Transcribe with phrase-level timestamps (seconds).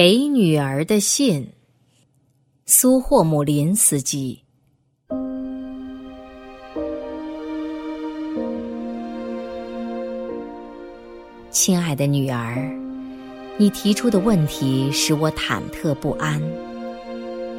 [0.00, 1.44] 给女儿的信，
[2.66, 4.40] 苏霍姆林斯基。
[11.50, 12.70] 亲爱的女儿，
[13.56, 16.40] 你提出的问题使我忐忑不安。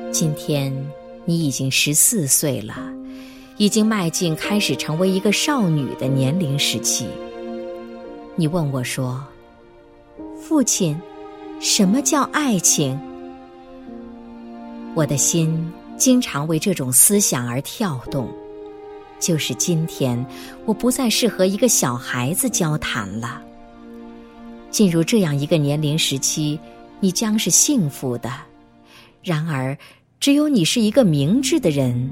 [0.09, 0.73] 今天
[1.25, 2.73] 你已经十四岁了，
[3.57, 7.05] 已经迈进开始成为一个少女的年龄时期。
[8.37, 9.21] 你问我说
[10.41, 10.97] ：“父亲。”
[11.59, 12.97] 什么叫爱情？
[14.95, 18.29] 我的心经常为这种思想而跳动。
[19.19, 20.25] 就是今天，
[20.65, 23.41] 我不再是和一个小孩子交谈了。
[24.71, 26.57] 进入这样一个年龄时期，
[27.01, 28.31] 你将是幸福的。
[29.21, 29.77] 然而，
[30.21, 32.09] 只有你是一个明智的人，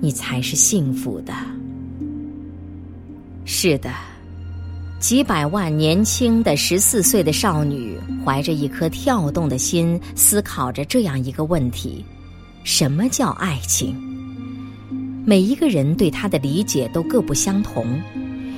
[0.00, 1.34] 你才是幸福的。
[3.44, 3.92] 是的。
[4.98, 12.02] 几百万年轻的十四岁的少女，怀着一颗跳动的心，思考着这样一个问题：
[12.64, 13.94] 什么叫爱情？
[15.26, 18.00] 每一个人对他的理解都各不相同。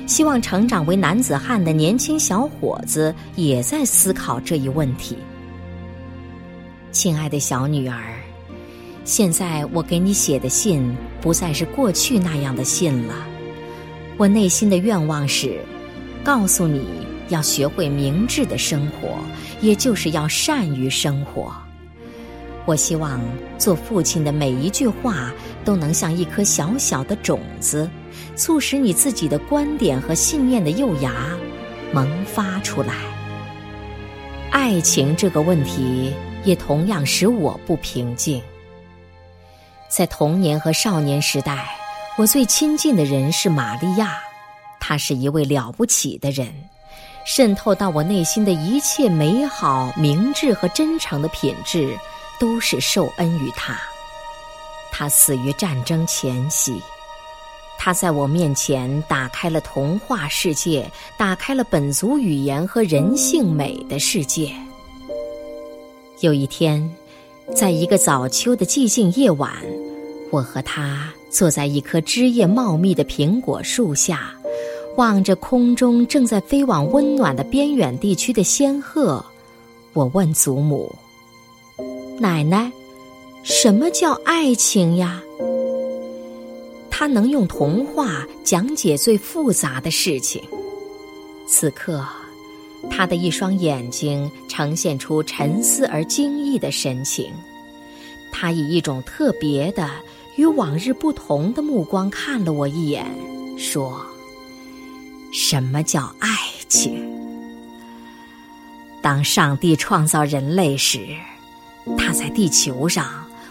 [0.07, 5.15] 希望成长为男子汉的年轻小伙子也在思考这一问题。
[6.91, 8.15] 亲爱的小女儿，
[9.03, 13.13] 现在我给你写的信不再是过去那样的信了。
[14.17, 15.59] 我内心的愿望是。
[16.23, 16.85] 告诉你
[17.29, 19.17] 要学会明智的生活，
[19.61, 21.51] 也就是要善于生活。
[22.65, 23.19] 我希望
[23.57, 25.31] 做父亲的每一句话
[25.65, 27.89] 都能像一颗小小的种子，
[28.35, 31.11] 促使你自己的观点和信念的幼芽
[31.91, 32.93] 萌发出来。
[34.51, 38.41] 爱情这个问题也同样使我不平静。
[39.87, 41.69] 在童年和少年时代，
[42.17, 44.19] 我最亲近的人是玛利亚。
[44.79, 46.47] 他是一位了不起的人，
[47.25, 51.97] 渗透到我内心的一切美好、明智和真诚的品质，
[52.39, 53.77] 都是受恩于他。
[54.91, 56.81] 他死于战争前夕，
[57.77, 64.51] 他在我面前打开了童话世界，打开了本族语言和人性美的世界。
[66.21, 66.89] 有一天，
[67.55, 69.53] 在一个早秋的寂静夜晚，
[70.31, 74.33] 我和他坐在一棵枝叶茂密的苹果树下。
[74.99, 79.23] 望着空中正在飞往温暖的边远地区的仙鹤，
[79.93, 80.93] 我问祖母
[82.19, 82.69] ：“奶奶，
[83.41, 85.23] 什么叫爱情呀？”
[86.91, 90.43] 他能用童话讲解最复杂的事情。
[91.47, 92.05] 此刻，
[92.89, 97.31] 他的一双眼睛呈现出沉思而惊异的神情，
[98.33, 99.89] 他以一种特别的、
[100.35, 103.05] 与往日不同的目光看了我一眼，
[103.57, 104.05] 说。
[105.31, 106.27] 什么叫爱
[106.67, 107.07] 情？
[109.01, 110.99] 当上帝创造人类时，
[111.97, 113.05] 他在地球上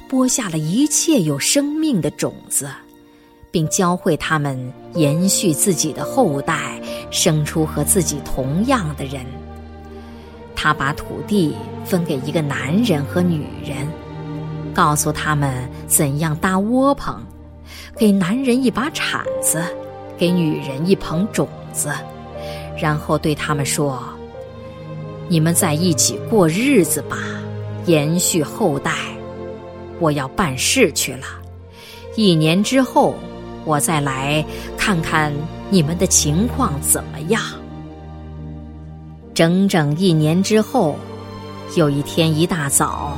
[0.09, 2.69] 播下了一切有生命的种子，
[3.53, 6.81] 并教会他们延续自己的后代，
[7.13, 9.25] 生出和自己同样的人。
[10.57, 13.89] 他把土地分给一个男人和女人，
[14.75, 17.25] 告诉他们怎样搭窝棚，
[17.97, 19.63] 给男人一把铲子，
[20.19, 21.49] 给女人一捧种。
[21.73, 21.91] 子，
[22.81, 24.03] 然后对他们说
[25.29, 27.19] ：“你们在一起过日子吧，
[27.87, 28.93] 延续后代。
[30.01, 31.27] 我要办事去了，
[32.15, 33.15] 一年之后
[33.65, 34.45] 我再来
[34.77, 35.33] 看看
[35.71, 37.43] 你们的情况怎么样。”
[39.35, 40.97] 整整一年之后，
[41.77, 43.17] 有一天一大早，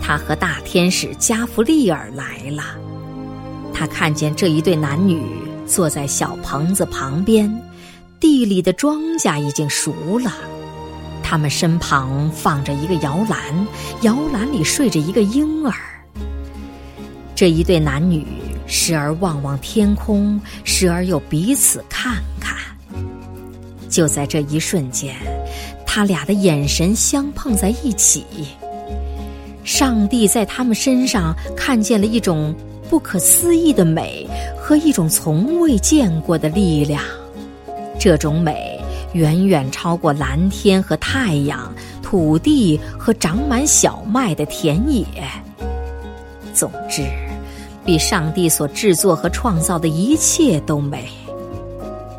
[0.00, 2.62] 他和大天使加弗利尔来了。
[3.72, 5.22] 他看见这一对男女
[5.66, 7.50] 坐在小棚子旁边。
[8.20, 10.30] 地里的庄稼已经熟了，
[11.22, 13.66] 他们身旁放着一个摇篮，
[14.02, 15.72] 摇篮里睡着一个婴儿。
[17.34, 18.26] 这一对男女
[18.66, 22.54] 时而望望天空，时而又彼此看看。
[23.88, 25.16] 就在这一瞬间，
[25.86, 28.24] 他俩的眼神相碰在一起。
[29.64, 32.54] 上帝在他们身上看见了一种
[32.90, 34.28] 不可思议的美
[34.58, 37.02] 和一种从未见过的力量。
[38.00, 38.80] 这种美
[39.12, 41.70] 远远超过蓝天和太阳、
[42.02, 45.04] 土地和长满小麦的田野。
[46.54, 47.04] 总之，
[47.84, 51.10] 比上帝所制作和创造的一切都美。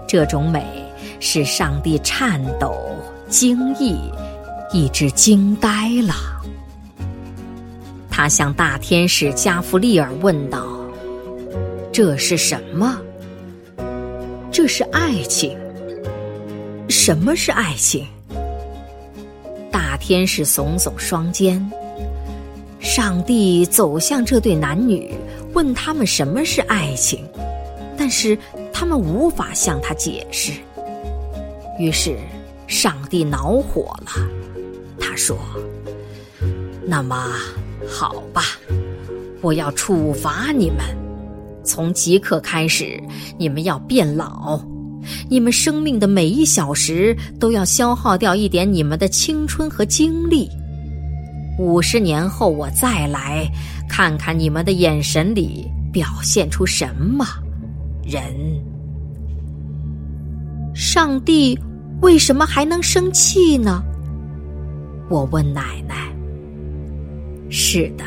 [0.07, 0.63] 这种美
[1.19, 2.77] 使上帝颤抖、
[3.27, 3.97] 惊异，
[4.71, 6.13] 以致惊呆了。
[8.07, 10.63] 他向大天使加弗利尔问道
[11.91, 12.99] ：“这是什么？
[14.51, 15.57] 这是爱情。”
[17.03, 18.05] 什么是爱情？
[19.71, 21.59] 大天使耸耸双肩。
[22.79, 25.11] 上帝走向这对男女，
[25.53, 27.27] 问他们什么是爱情，
[27.97, 28.37] 但是
[28.71, 30.51] 他们无法向他解释。
[31.79, 32.19] 于是，
[32.67, 34.29] 上帝恼火了，
[34.99, 35.39] 他说
[36.85, 37.33] ：“那么，
[37.89, 38.43] 好吧，
[39.41, 40.81] 我要处罚你们。
[41.63, 43.01] 从即刻开始，
[43.39, 44.63] 你们要变老，
[45.29, 50.49] 你们生命的每一小时都要消耗掉一点你们的青春和精力。”
[51.59, 53.47] 五十年后，我再来
[53.87, 57.25] 看看你们的眼神里表现出什么。
[58.03, 58.21] 人，
[60.73, 61.59] 上帝
[62.01, 63.83] 为什么还能生气呢？
[65.09, 65.95] 我问奶奶。
[67.49, 68.03] 是的，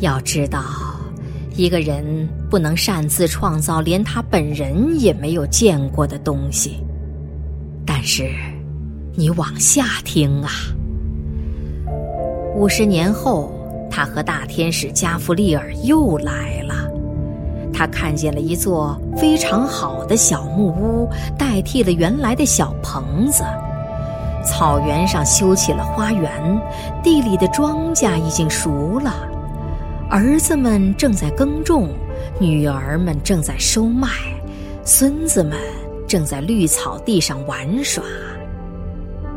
[0.00, 0.62] 要知道，
[1.56, 6.82] 一个人不能擅自创造连他本人也没有见过的东西。
[7.86, 8.30] 但是，
[9.14, 10.50] 你往下听啊。
[12.54, 13.52] 五十年后，
[13.90, 16.74] 他和大天使加弗利尔又来了。
[17.72, 21.08] 他看见了一座非常好的小木屋，
[21.38, 23.42] 代替了原来的小棚子。
[24.44, 26.30] 草原上修起了花园，
[27.02, 29.14] 地里的庄稼已经熟了，
[30.12, 31.88] 儿子们正在耕种，
[32.38, 34.10] 女儿们正在收麦，
[34.84, 35.58] 孙子们
[36.06, 38.04] 正在绿草地上玩耍。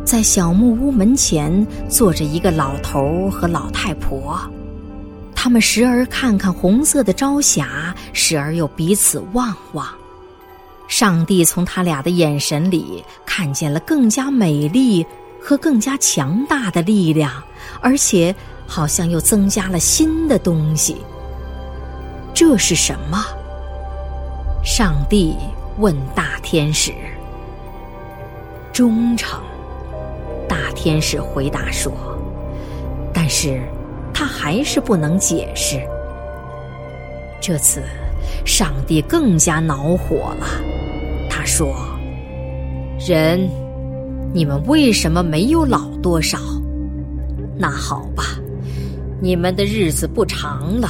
[0.03, 4.37] 在小木屋门前坐着一个老头和老太婆，
[5.33, 9.87] 他们时而看看红色的朝霞，时而又彼此望望。
[10.89, 15.05] 上帝从他俩的眼神里看见了更加美丽
[15.41, 17.31] 和更加强大的力量，
[17.79, 18.35] 而且
[18.67, 20.97] 好像又增加了新的东西。
[22.33, 23.23] 这是什么？
[24.63, 25.35] 上帝
[25.77, 26.91] 问大天使
[28.73, 29.39] ：“忠诚。”
[30.49, 31.91] 大天使回答说
[33.13, 33.61] ：“但是，
[34.13, 35.79] 他还是不能解释。
[37.39, 37.81] 这次，
[38.45, 40.47] 上帝更加恼火了。
[41.29, 41.75] 他说
[42.99, 43.49] ：‘人，
[44.33, 46.39] 你们为什么没有老多少？
[47.57, 48.23] 那好吧，
[49.21, 50.89] 你们的日子不长了。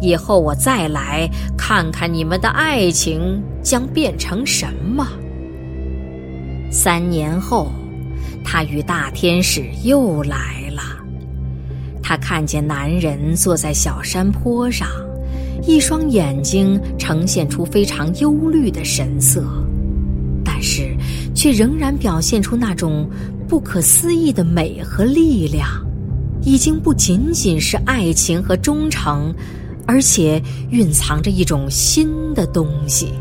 [0.00, 5.06] 以后我再来看看你们的爱情将变成什么。’
[6.72, 7.70] 三年后。”
[8.42, 10.82] 他与大天使又来了。
[12.02, 14.88] 他看见男人坐在小山坡上，
[15.62, 19.44] 一双眼睛呈现出非常忧虑的神色，
[20.42, 20.96] 但是
[21.34, 23.08] 却仍然表现出那种
[23.46, 25.68] 不可思议的美和力量，
[26.42, 29.34] 已经不仅仅是爱情和忠诚，
[29.86, 33.12] 而且蕴藏着一种新的东西。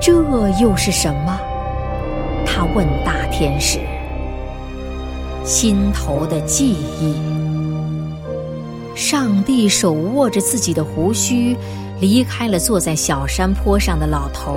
[0.00, 0.12] 这
[0.60, 1.38] 又是什么？
[2.46, 3.78] 他问大天使
[5.44, 7.14] ：“心头的记忆。”
[8.96, 11.56] 上帝手握着自己的胡须，
[12.00, 14.56] 离开了坐在小山坡上的老头，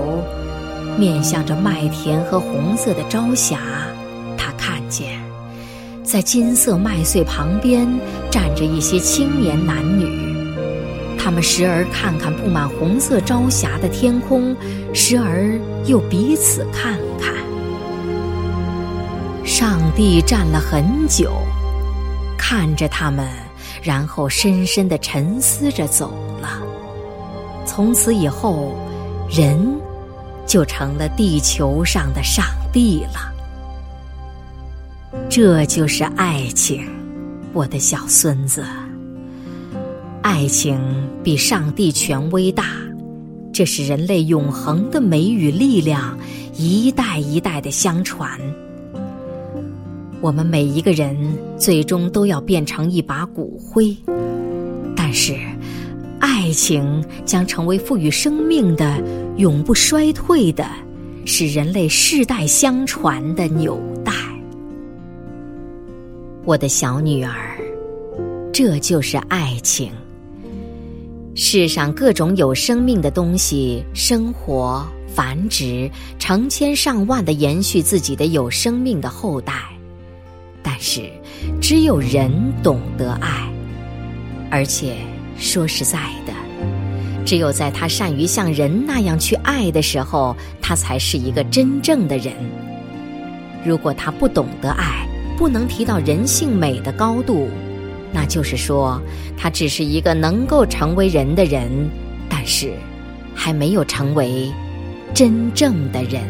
[0.98, 3.60] 面向着麦田和红色的朝霞。
[6.13, 7.89] 在金色麦穗旁边
[8.30, 10.06] 站着一些青年男女，
[11.18, 14.56] 他们时而看看布满红色朝霞的天空，
[14.94, 17.33] 时而又彼此看看。
[19.44, 21.31] 上帝站了很久，
[22.38, 23.27] 看着他们，
[23.82, 26.62] 然后深深的沉思着走了。
[27.65, 28.72] 从此以后，
[29.27, 29.58] 人
[30.46, 33.33] 就成了地球上的上帝了。
[35.36, 36.86] 这就是爱情，
[37.54, 38.63] 我的小孙子。
[40.22, 40.80] 爱情
[41.24, 42.66] 比上帝权威大，
[43.52, 46.16] 这是人类永恒的美与力量，
[46.56, 48.40] 一代一代的相传。
[50.22, 51.18] 我们每一个人
[51.58, 53.98] 最终都要变成一把骨灰，
[54.96, 55.36] 但是，
[56.20, 59.04] 爱情将成为赋予生命的、
[59.38, 60.63] 永不衰退的，
[61.25, 64.13] 使人类世代相传的纽带。
[66.45, 67.57] 我的小女儿，
[68.51, 69.89] 这就是爱情。
[71.35, 79.53] 世上各种有生命的东西生活、繁殖，成千上万的延续自己的有生命的后代。
[80.62, 81.09] 但是，
[81.62, 82.29] 只有人
[82.62, 83.50] 懂得爱，
[84.51, 84.97] 而且
[85.38, 86.33] 说实在的，
[87.25, 92.33] 只有在他善于像人那样去爱的时候，他才是一个真正的人。
[93.65, 95.07] 如果他不懂得爱，
[95.38, 97.50] 不能提到人性美的高度。
[98.13, 99.02] 那就是说
[99.36, 101.68] 他只是一个能够成为人的人
[102.30, 102.72] 但是
[103.34, 104.52] 还没有成为
[105.13, 106.22] 真正的人。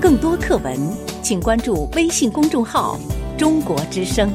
[0.00, 0.74] 更多课文
[1.22, 2.98] 请关注微信公众号
[3.36, 4.30] 中国之声